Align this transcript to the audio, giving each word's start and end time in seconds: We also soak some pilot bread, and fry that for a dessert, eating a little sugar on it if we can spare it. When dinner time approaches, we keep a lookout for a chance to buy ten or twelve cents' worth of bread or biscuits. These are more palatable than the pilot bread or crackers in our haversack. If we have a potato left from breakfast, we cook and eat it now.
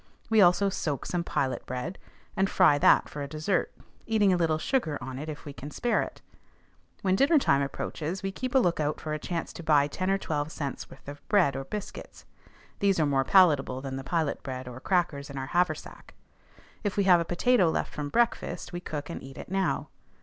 We 0.31 0.41
also 0.41 0.67
soak 0.69 1.05
some 1.05 1.23
pilot 1.23 1.63
bread, 1.67 1.99
and 2.35 2.49
fry 2.49 2.79
that 2.79 3.07
for 3.07 3.21
a 3.21 3.27
dessert, 3.27 3.71
eating 4.07 4.33
a 4.33 4.35
little 4.35 4.57
sugar 4.57 4.97
on 4.99 5.19
it 5.19 5.29
if 5.29 5.45
we 5.45 5.53
can 5.53 5.69
spare 5.69 6.01
it. 6.01 6.21
When 7.03 7.15
dinner 7.15 7.37
time 7.37 7.61
approaches, 7.61 8.23
we 8.23 8.31
keep 8.31 8.55
a 8.55 8.57
lookout 8.57 8.99
for 8.99 9.13
a 9.13 9.19
chance 9.19 9.53
to 9.53 9.61
buy 9.61 9.85
ten 9.85 10.09
or 10.09 10.17
twelve 10.17 10.51
cents' 10.51 10.89
worth 10.89 11.07
of 11.07 11.21
bread 11.29 11.55
or 11.55 11.65
biscuits. 11.65 12.25
These 12.79 12.99
are 12.99 13.05
more 13.05 13.23
palatable 13.23 13.79
than 13.79 13.95
the 13.95 14.03
pilot 14.03 14.41
bread 14.41 14.67
or 14.67 14.79
crackers 14.79 15.29
in 15.29 15.37
our 15.37 15.51
haversack. 15.53 16.15
If 16.83 16.97
we 16.97 17.03
have 17.03 17.19
a 17.19 17.23
potato 17.23 17.69
left 17.69 17.93
from 17.93 18.09
breakfast, 18.09 18.73
we 18.73 18.79
cook 18.79 19.07
and 19.07 19.21
eat 19.21 19.37
it 19.37 19.49
now. 19.51 19.89